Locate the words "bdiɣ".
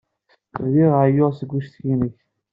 0.63-0.91